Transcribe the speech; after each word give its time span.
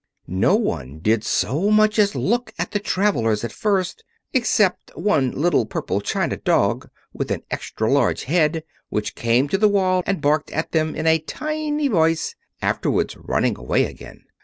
No 0.25 0.55
one 0.55 0.97
did 0.97 1.23
so 1.23 1.69
much 1.69 1.99
as 1.99 2.15
look 2.15 2.55
at 2.57 2.71
the 2.71 2.79
travelers 2.79 3.43
at 3.43 3.51
first, 3.51 4.03
except 4.33 4.89
one 4.97 5.29
little 5.29 5.63
purple 5.67 6.01
china 6.01 6.37
dog 6.37 6.89
with 7.13 7.29
an 7.29 7.43
extra 7.51 7.87
large 7.91 8.23
head, 8.23 8.63
which 8.89 9.13
came 9.13 9.47
to 9.49 9.59
the 9.59 9.69
wall 9.69 10.01
and 10.07 10.19
barked 10.19 10.49
at 10.49 10.71
them 10.71 10.95
in 10.95 11.05
a 11.05 11.19
tiny 11.19 11.87
voice, 11.87 12.33
afterwards 12.63 13.15
running 13.15 13.55
away 13.55 13.85
again. 13.85 14.23